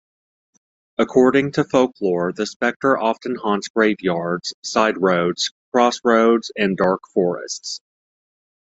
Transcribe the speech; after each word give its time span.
According 0.97 1.51
to 1.51 1.63
folklore, 1.63 2.33
the 2.33 2.47
spectre 2.47 2.97
often 2.97 3.35
haunts 3.35 3.67
graveyards, 3.67 4.51
side 4.63 4.97
roads, 4.99 5.53
crossroads 5.71 6.51
and 6.55 6.75
dark 6.75 7.01
forests. 7.13 7.81